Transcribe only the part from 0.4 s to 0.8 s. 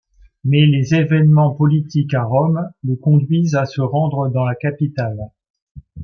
Mais